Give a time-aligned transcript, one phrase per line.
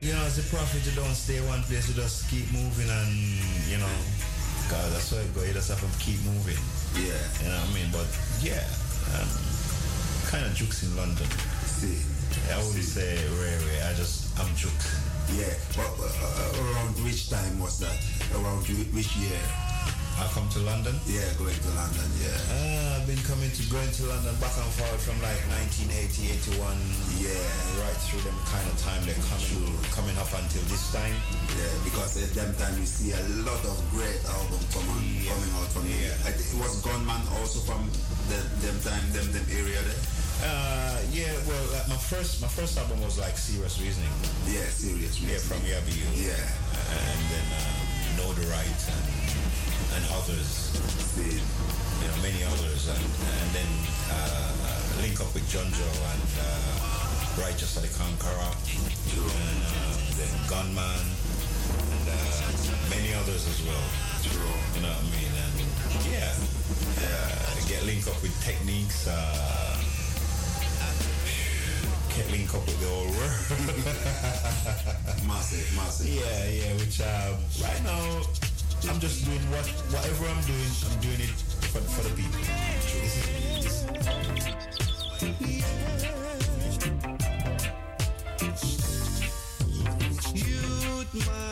[0.00, 3.12] You know, as a prophet, you don't stay one place, you just keep moving and,
[3.68, 3.96] you know,
[4.64, 6.56] because that's why go, you just have to keep moving.
[6.96, 7.20] Yeah.
[7.44, 7.92] You know what I mean?
[7.92, 8.08] But
[8.40, 8.64] yeah,
[9.12, 9.28] um,
[10.24, 11.28] kind of jukes in London.
[11.68, 12.00] See.
[12.48, 13.12] I wouldn't say
[13.44, 13.92] rare, rare.
[13.92, 14.88] I just, I'm jukes.
[15.36, 15.52] Yeah.
[15.76, 17.92] But uh, around which time was that?
[18.40, 18.64] Around
[18.96, 19.36] which year?
[20.20, 20.92] I come to London?
[21.08, 22.36] Yeah, going to London, yeah.
[22.52, 26.76] Uh, I've been coming to going to London back and forth from like 1980, 81.
[27.16, 27.32] Yeah.
[27.80, 29.48] Right through them kind of time they're coming
[29.96, 31.16] coming up until this time.
[31.56, 35.32] Yeah, because at them time you see a lot of great albums coming yeah.
[35.32, 36.12] coming out from here.
[36.12, 36.36] Yeah.
[36.36, 37.88] it was Gunman also from
[38.28, 40.04] the, them time, them them area there.
[40.44, 44.12] Uh, yeah, well, like my first my first album was like Serious Reasoning.
[44.44, 45.32] Yeah, Serious Reasoning.
[45.32, 45.96] Yeah, from Yabu.
[46.12, 49.19] Yeah, and then uh, Know the Right and
[49.94, 50.74] and others,
[51.16, 51.40] you
[52.06, 53.70] know, many others, and, and then
[54.10, 54.52] uh,
[55.02, 61.06] link up with John Joe and uh, Righteous of the Conqueror, and uh, then Gunman,
[61.90, 63.86] and uh, many others as well.
[64.74, 65.32] You know what I mean?
[65.34, 65.56] And
[66.06, 66.34] yeah,
[67.00, 69.08] yeah, get link up with techniques.
[69.08, 69.76] Uh,
[72.16, 73.40] get link up with the whole world.
[75.26, 76.08] massive, massive.
[76.08, 76.72] Yeah, yeah.
[76.76, 78.49] Which uh, right now
[78.88, 81.30] I'm just doing what whatever I'm doing, I'm doing it
[81.68, 82.40] for, for the people.
[82.40, 84.50] This is, this.
[90.32, 91.49] Youth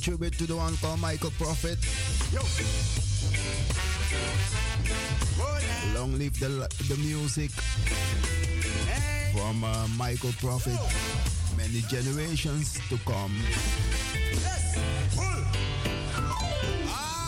[0.00, 1.78] tribute to the one called Michael Prophet.
[2.32, 2.40] Yo.
[5.94, 6.48] Long live the,
[6.88, 7.50] the music
[9.34, 10.78] from uh, Michael Prophet.
[11.54, 13.36] Many generations to come.
[14.32, 14.78] Yes.
[16.88, 17.20] Ah.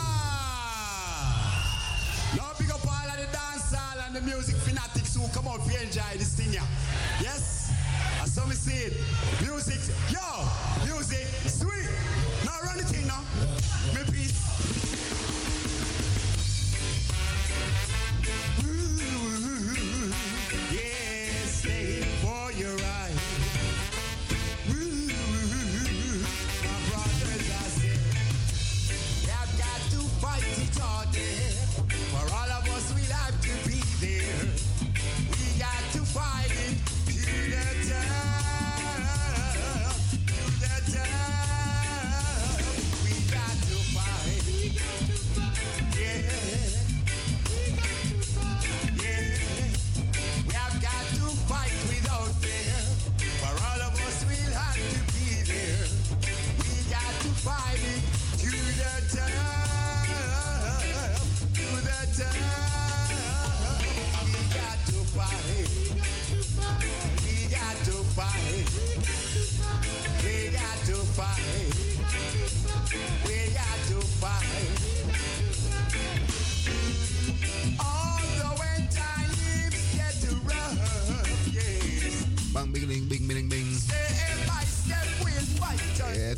[2.36, 3.74] Now big up all the dance
[4.06, 6.62] and the music fanatics who come out to enjoy this thing here.
[7.20, 7.70] Yes.
[8.22, 8.94] As some see it.
[9.42, 9.80] Music.
[10.10, 10.21] Yo.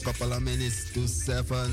[0.05, 1.73] couple of minutes to seven.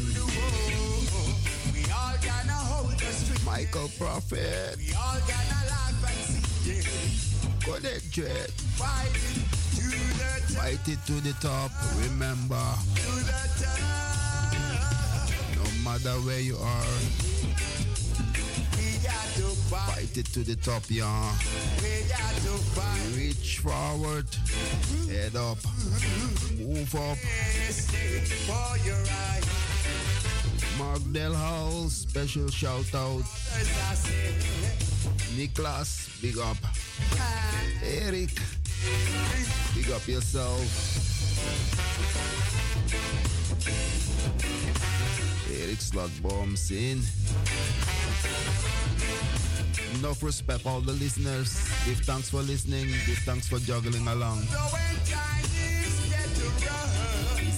[3.46, 4.78] Michael Prophet.
[4.78, 6.88] We all gonna laugh and see it.
[7.60, 8.16] Connect.
[10.56, 11.72] Fight it to the top.
[12.04, 12.56] Remember.
[15.58, 17.41] No matter where you are.
[19.72, 21.32] Fight it to the top, y'all.
[23.16, 24.28] Reach forward.
[25.08, 25.58] Head up.
[26.60, 27.18] Move up.
[30.78, 33.24] Mark Del Hall, special shout out.
[35.38, 36.58] Niklas, big up.
[37.82, 38.32] Eric,
[39.74, 40.68] big up yourself.
[45.50, 47.00] Eric Slugbombs in
[49.96, 51.54] enough respect all the listeners.
[51.86, 52.88] Give thanks for listening.
[53.06, 54.42] Give thanks for juggling along.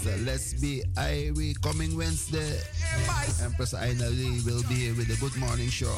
[0.04, 2.60] So let's be Irie coming Wednesday.
[3.42, 5.96] Empress Aina Lee will be here with the Good Morning Show.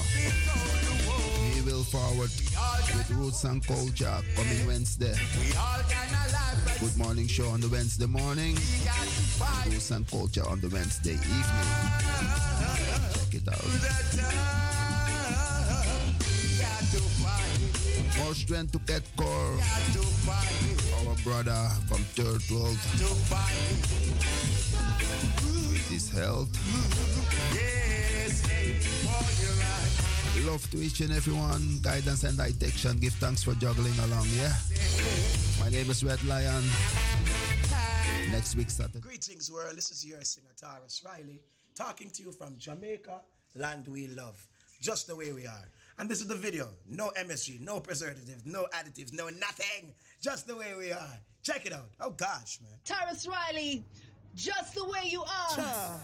[1.54, 5.16] He will forward with Roots and Culture coming Wednesday.
[6.80, 8.56] Good Morning Show on the Wednesday morning.
[9.66, 11.44] Roots and Culture on the Wednesday evening.
[13.14, 14.65] Check it out.
[18.18, 19.58] More strength to get core.
[21.00, 22.80] Our brother from third world.
[25.70, 26.50] With his health.
[30.46, 31.80] Love to each and everyone.
[31.82, 32.98] Guidance and direction.
[33.00, 34.54] Give thanks for juggling along, yeah?
[35.60, 36.64] My name is Red Lion.
[38.32, 39.00] Next week, Saturday.
[39.00, 39.76] Greetings, world.
[39.76, 41.42] This is your singer, Taurus Riley,
[41.76, 43.22] talking to you from Jamaica,
[43.56, 44.48] land we love,
[44.82, 45.68] just the way we are.
[45.98, 46.68] And this is the video.
[46.90, 49.94] No MSG, no preservatives, no additives, no nothing.
[50.22, 51.20] Just the way we are.
[51.42, 51.90] Check it out.
[52.02, 52.74] Oh gosh, man.
[52.84, 53.86] Tyrus Riley,
[54.36, 56.00] just the way you are.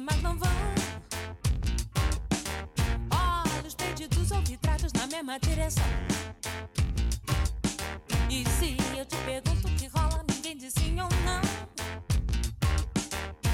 [0.00, 0.50] mas não vão.
[3.58, 5.84] Olhos perdidos ou vidrados na mesma direção.
[8.30, 11.42] E se eu te pergunto o que rola, ninguém diz sim ou não.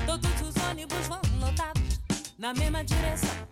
[0.06, 2.00] Todos os ônibus vão lotados
[2.38, 3.47] na mesma direção.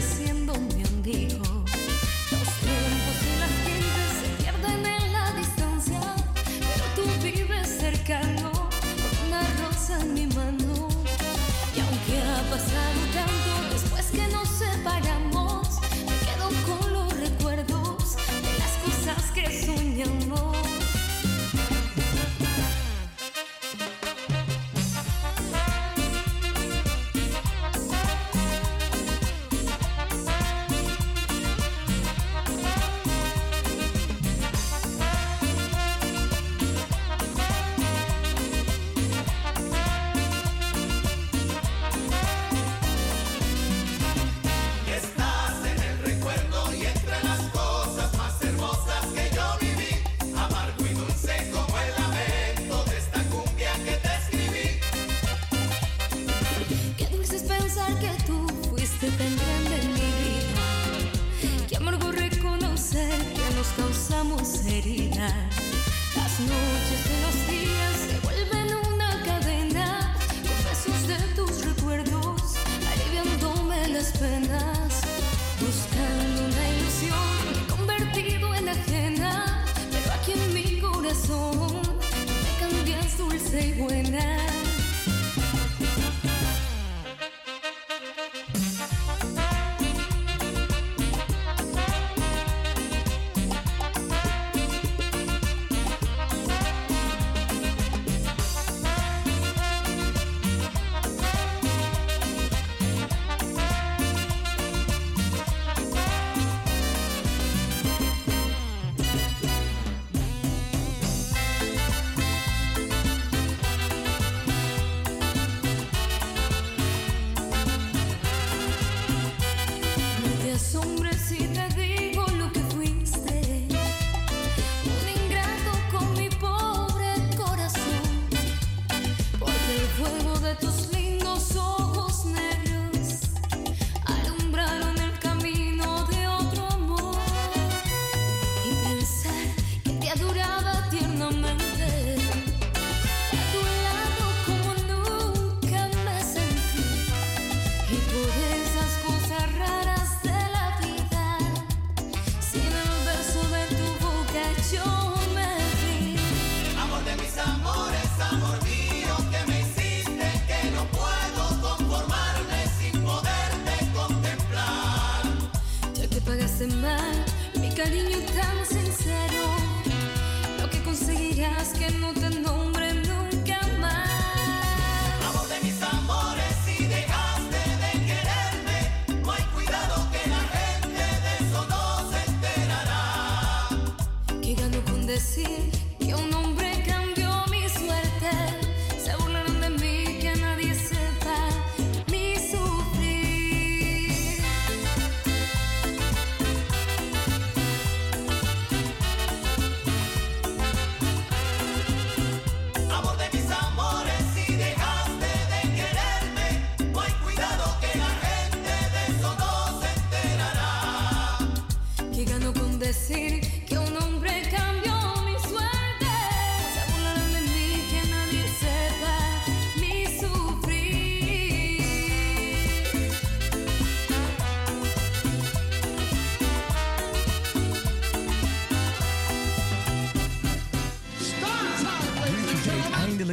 [0.00, 0.35] siempre.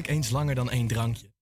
[0.01, 1.33] Eens langer dan één drankje.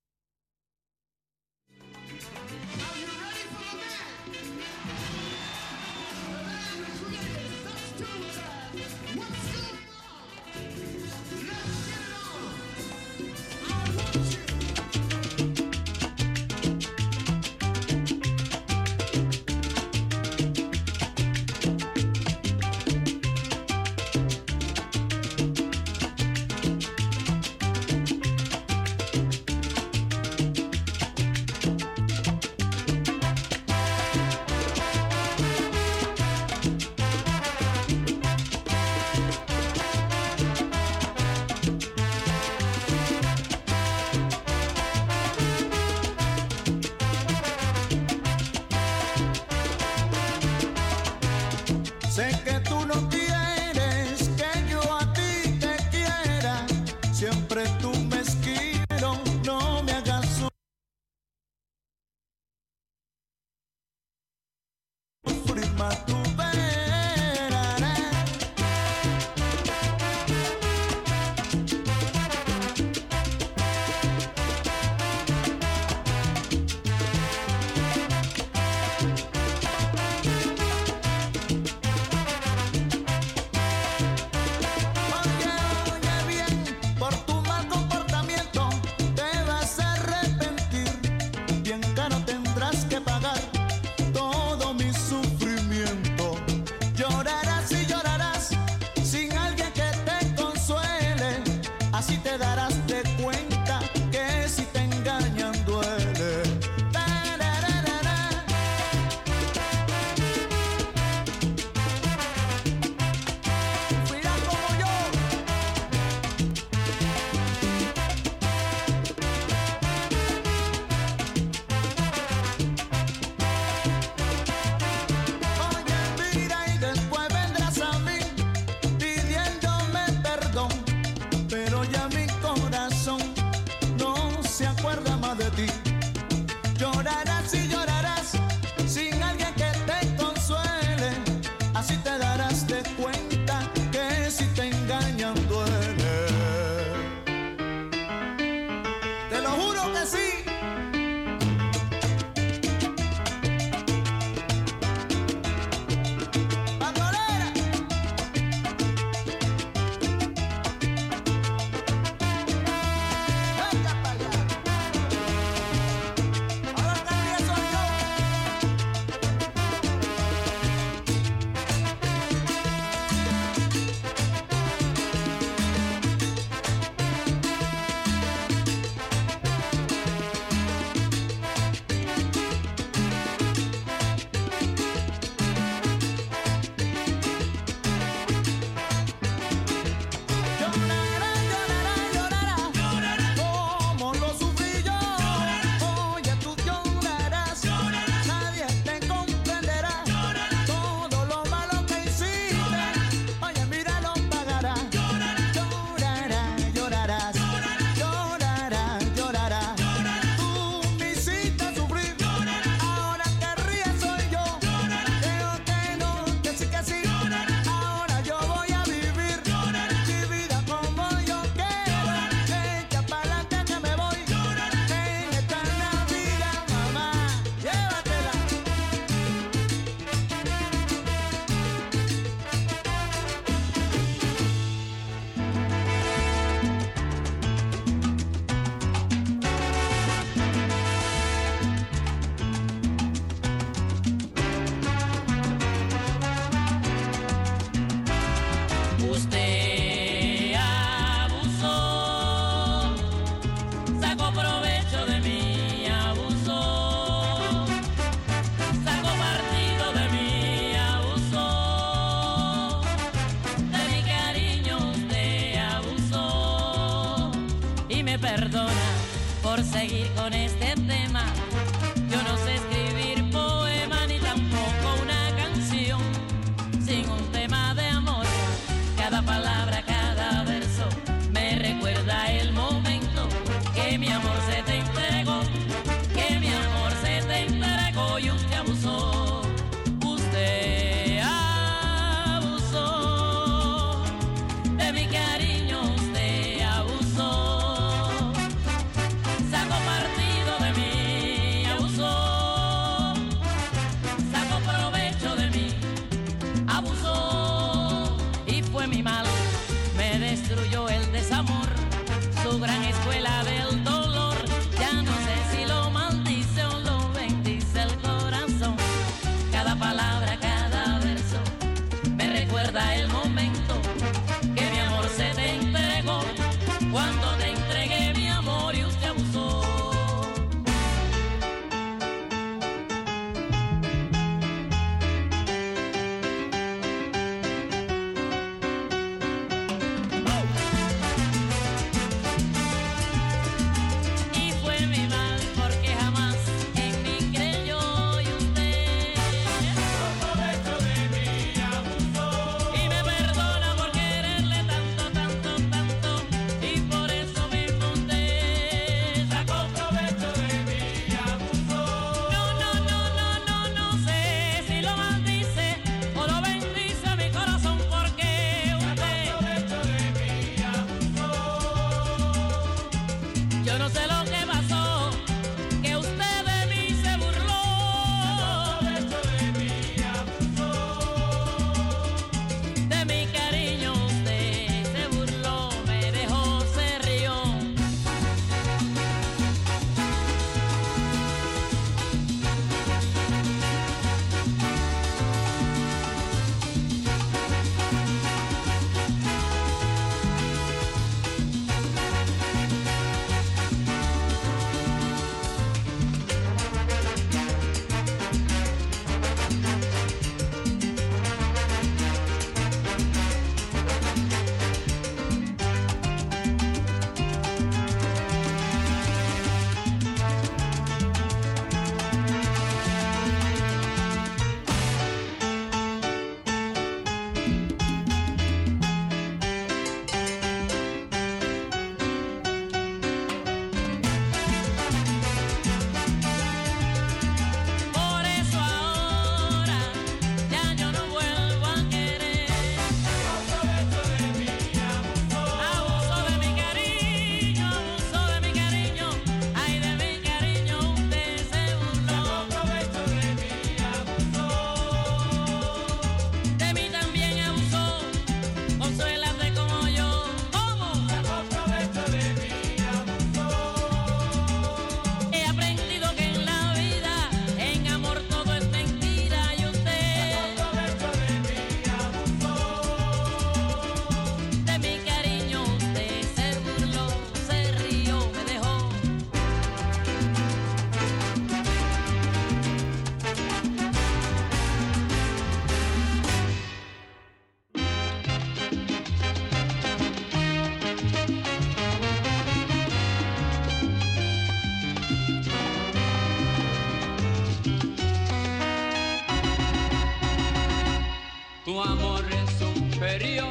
[503.21, 503.50] Sería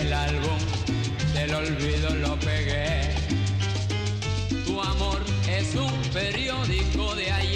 [0.00, 0.58] el álbum
[1.34, 3.00] del olvido lo pegué.
[4.66, 7.47] Tu amor es un periódico de ayer.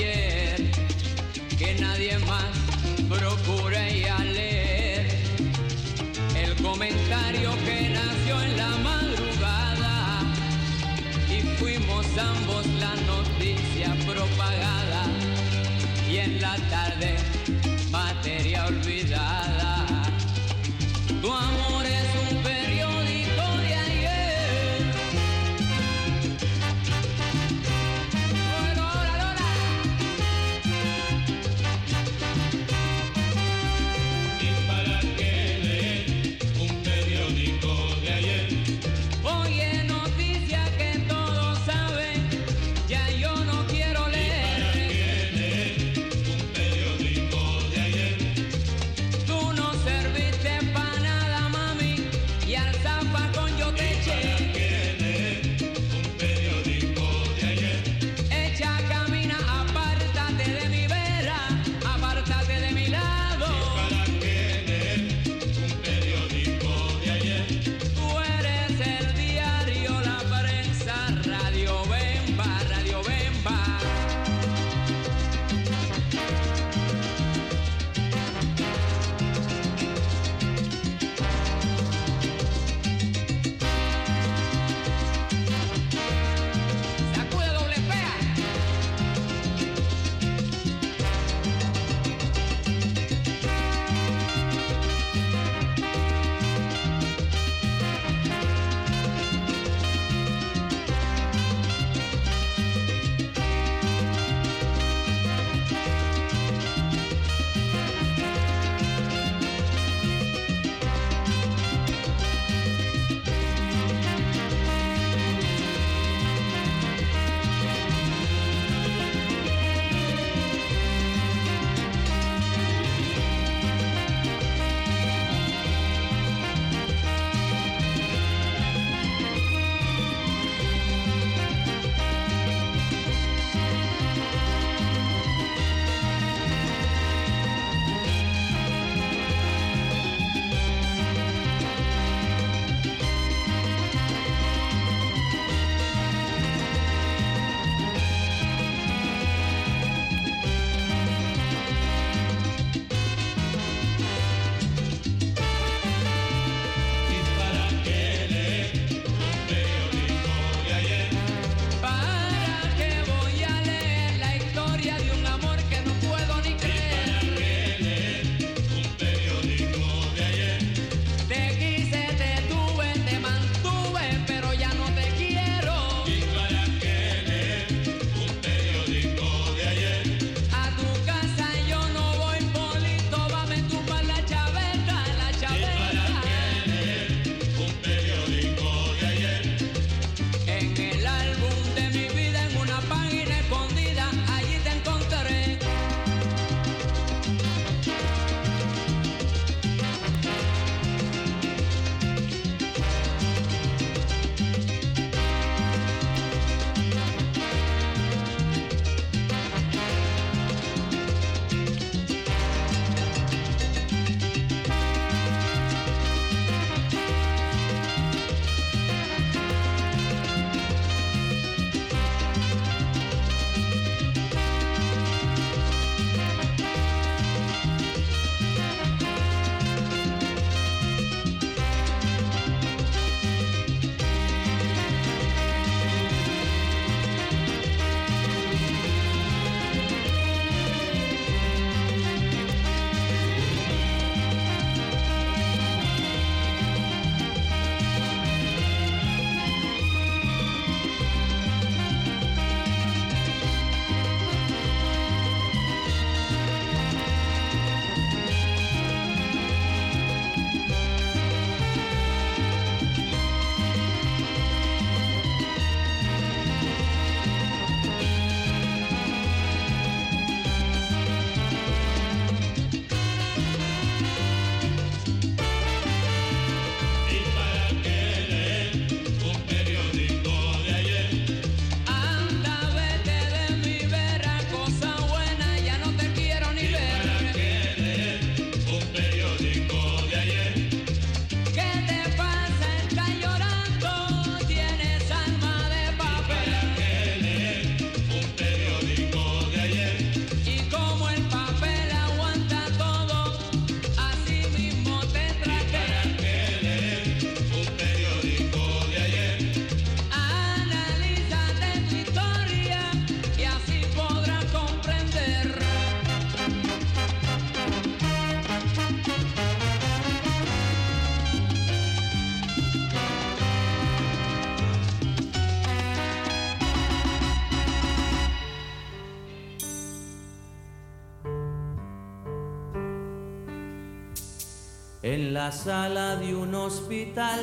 [335.02, 337.40] En la sala de un hospital,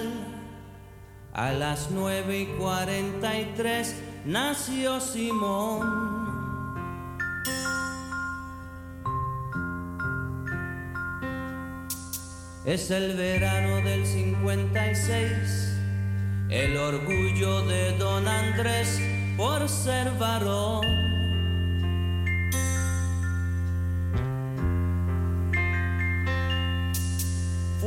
[1.34, 6.10] a las 9 y 43, nació Simón.
[12.64, 15.80] Es el verano del 56,
[16.50, 19.02] el orgullo de don Andrés
[19.36, 21.09] por ser varón.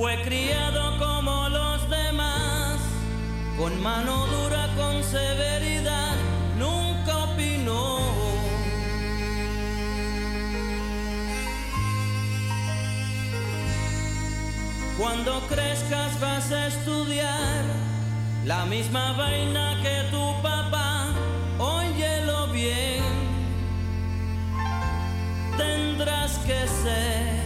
[0.02, 2.80] Fue criado como los demás,
[3.56, 6.16] con mano dura, con severidad,
[6.58, 8.00] nunca opinó.
[14.98, 17.62] Cuando crezcas vas a estudiar
[18.44, 21.12] la misma vaina que tu papá,
[21.60, 23.04] óyelo bien.
[25.56, 27.41] Tendrás que ser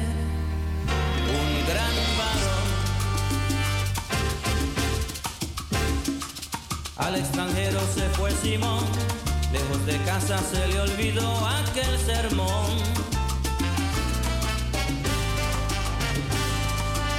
[6.97, 8.83] Al extranjero se fue Simón,
[9.53, 12.71] lejos de casa se le olvidó aquel sermón.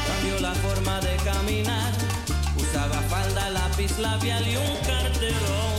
[0.07, 1.93] Cambió la forma de caminar,
[2.57, 5.76] usaba falda, lápiz labial y un carterón.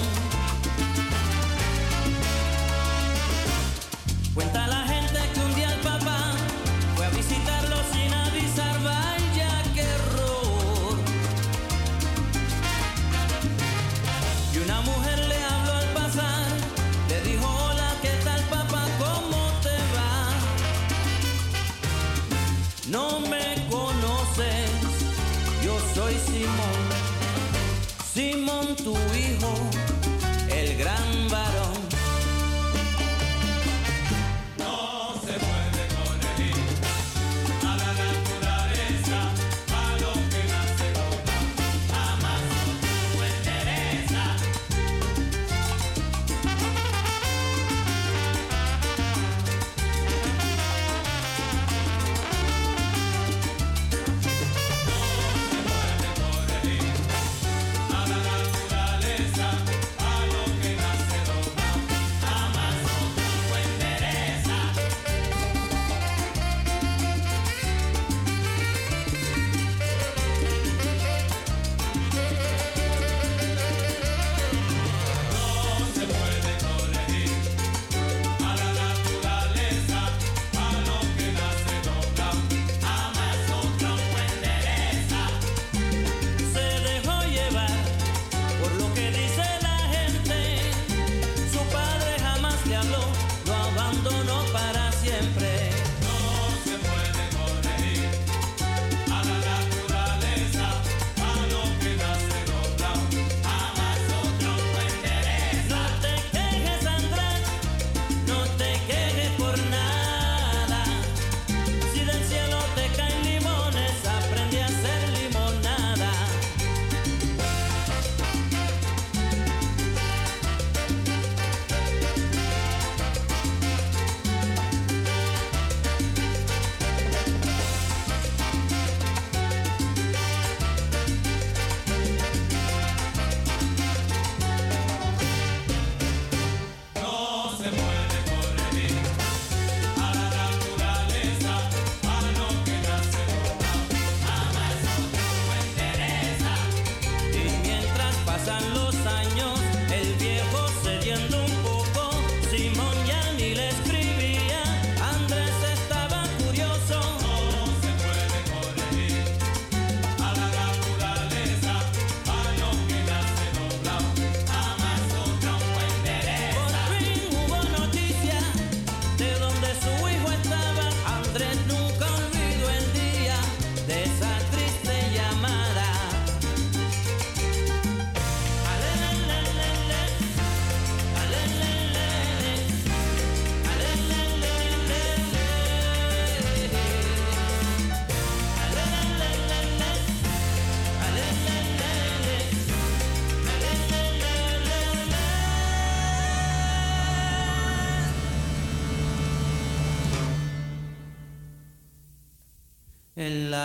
[28.83, 29.55] Tu hijo,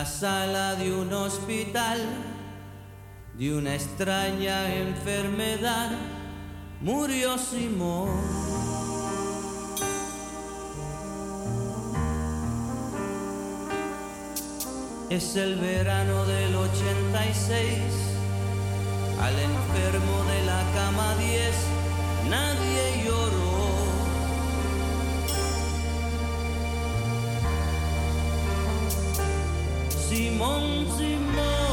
[0.04, 1.98] la sala de un hospital,
[3.38, 5.92] de una extraña enfermedad,
[6.82, 8.10] murió Simón.
[15.10, 17.78] Es el verano del 86,
[19.22, 22.93] al enfermo de la cama 10, nadie
[30.32, 31.73] 梦，最梦。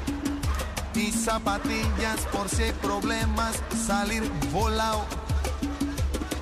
[1.01, 3.55] y zapatillas por si hay problemas,
[3.87, 5.03] salir volado.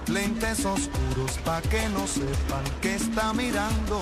[0.07, 4.01] Lentes oscuros pa' que no sepan que está mirando.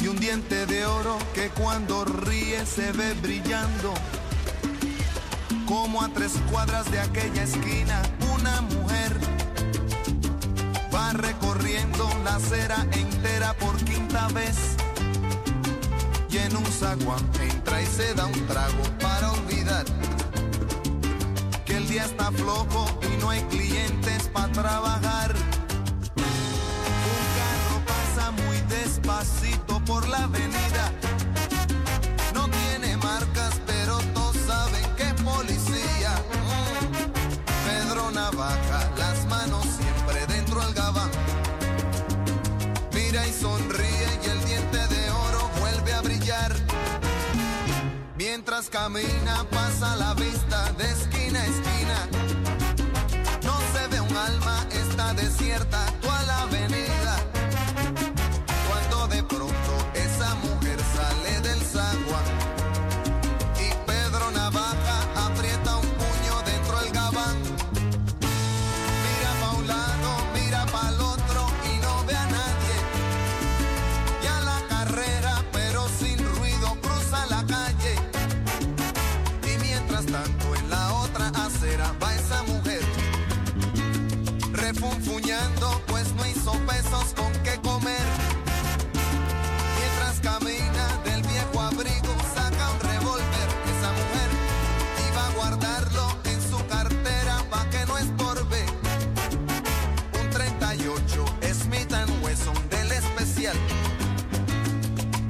[0.00, 3.94] Y un diente de oro que cuando ríe se ve brillando.
[5.66, 8.02] Como a tres cuadras de aquella esquina,
[8.34, 9.16] una mujer
[10.94, 14.79] va recorriendo la acera entera por quinta vez
[16.30, 19.84] y en un zaguán entra y se da un trago para olvidar
[21.64, 25.34] que el día está flojo y no hay clientes para trabajar.
[26.16, 30.69] Un carro pasa muy despacito por la avenida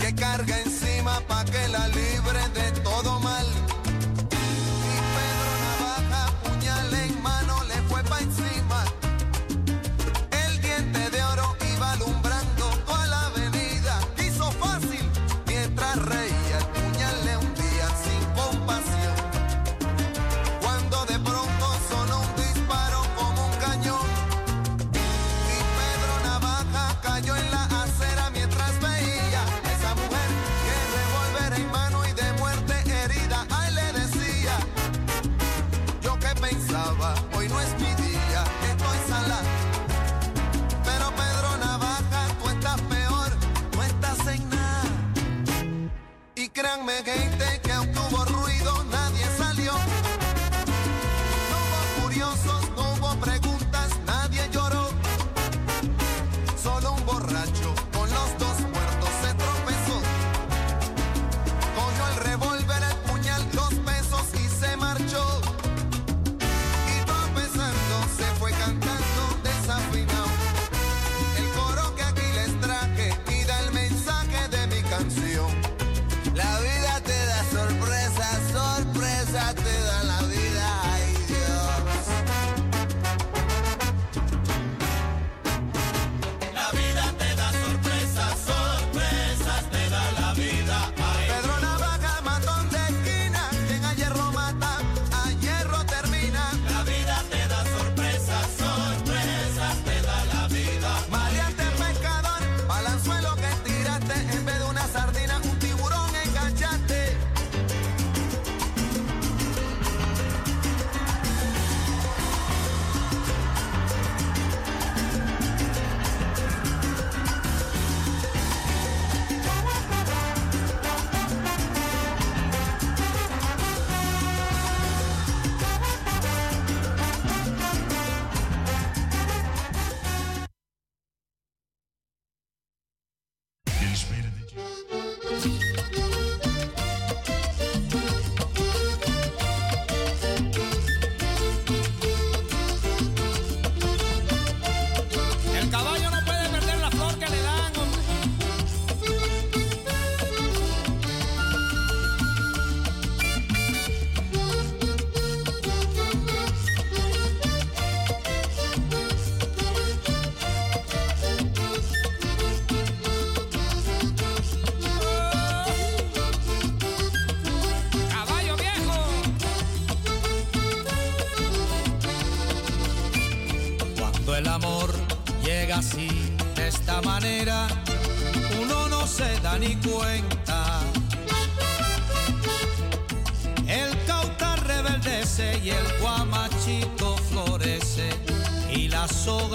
[0.01, 3.70] que carga encima pa' que la libre de todo mal.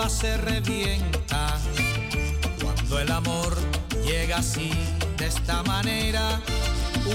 [0.09, 1.57] Se revienta.
[2.61, 3.55] Cuando el amor
[4.05, 4.71] llega así,
[5.17, 6.41] de esta manera,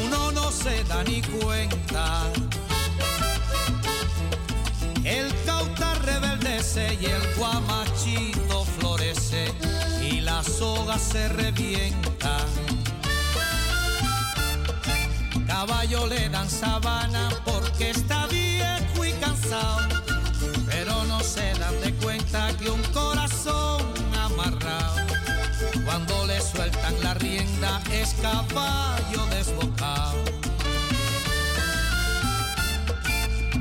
[0.05, 2.25] uno no se da ni cuenta.
[5.05, 9.53] El cauta rebeldece y el guamachito florece
[10.03, 11.60] y la soga se revienta.
[27.21, 30.25] Rienda es caballo desbocado.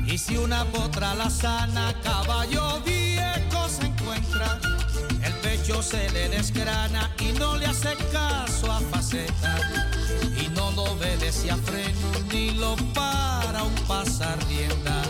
[0.06, 4.58] Y si una potra la sana, caballo viejo se encuentra,
[5.22, 9.56] el pecho se le desgrana y no le hace caso a faceta.
[10.42, 15.02] Y no lo obedece a freno ni lo para un pasar rienda.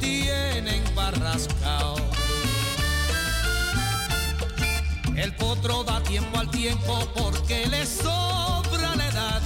[0.00, 1.96] Tienen barrascao.
[5.16, 9.42] El potro da tiempo al tiempo porque le sobra la edad.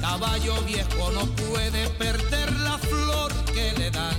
[0.00, 4.16] Caballo viejo no puede perder la flor que le dan.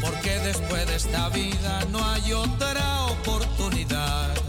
[0.00, 4.47] Porque después de esta vida no hay otra oportunidad.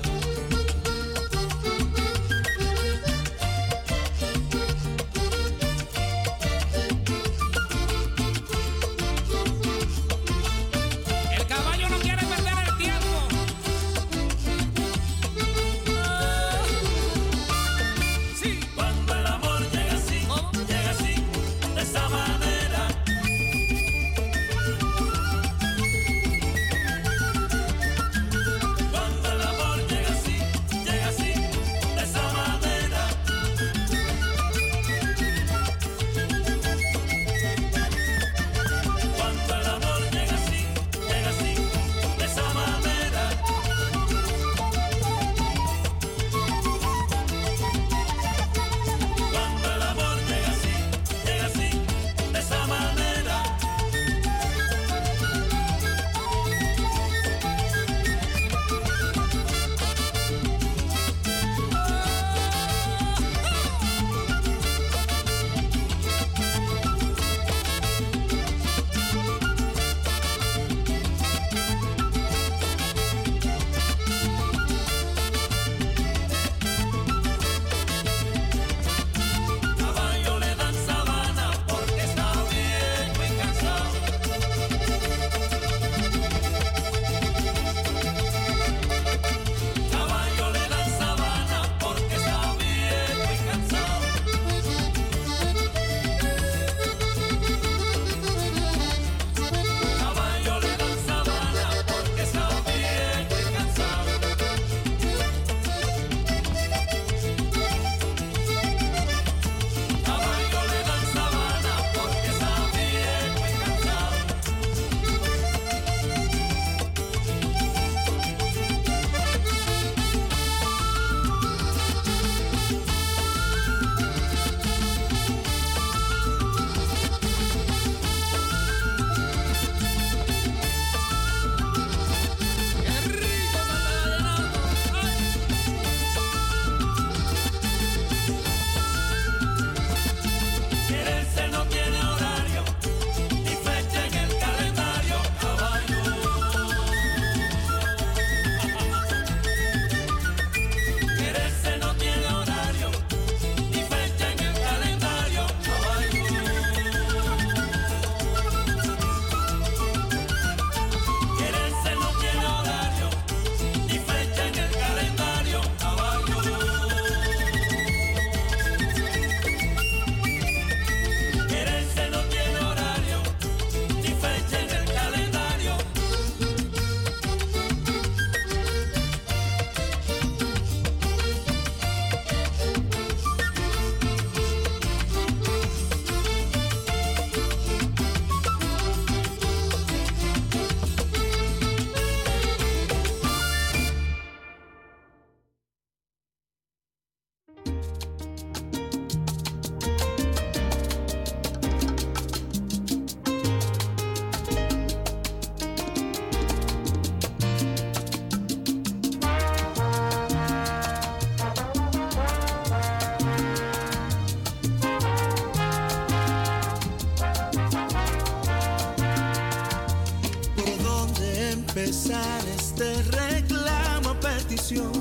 [221.90, 224.99] expresar este reclamo petición.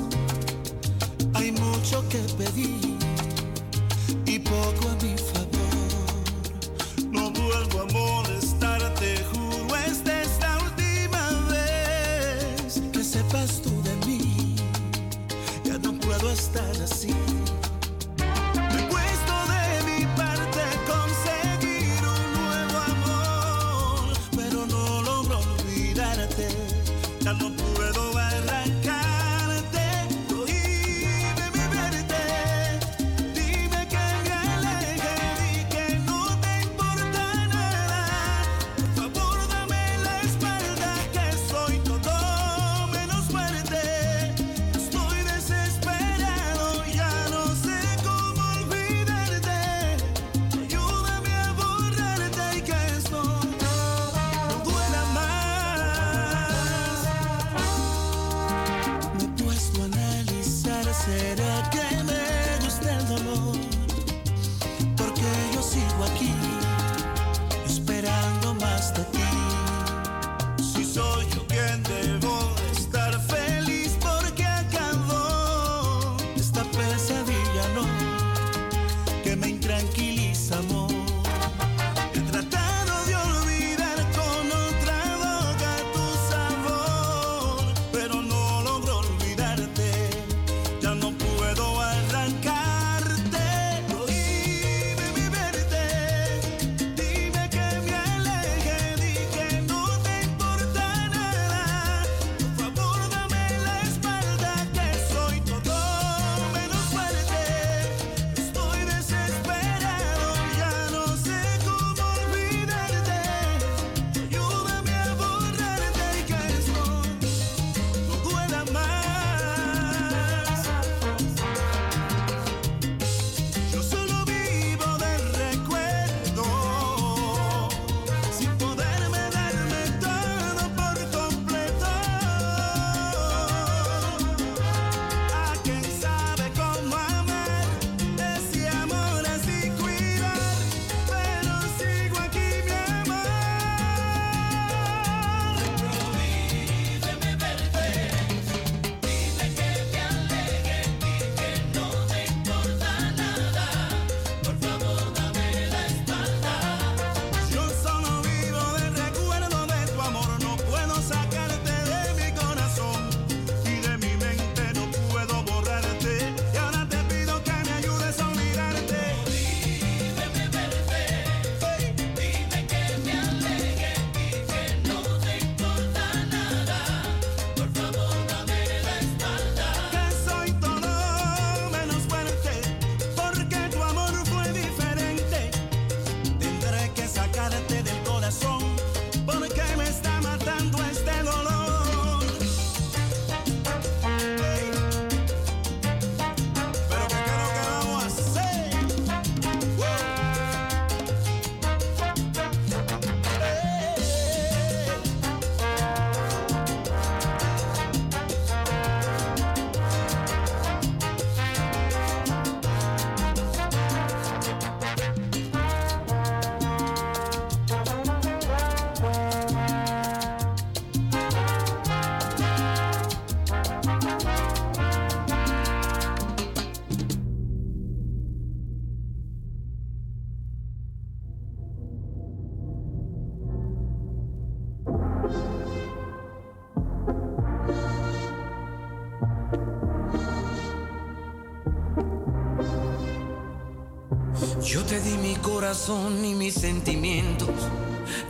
[245.69, 247.51] corazón y mis sentimientos.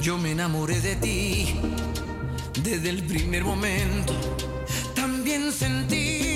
[0.01, 1.55] Yo me enamoré de ti
[2.65, 4.13] desde el primer momento.
[4.93, 6.28] También sentí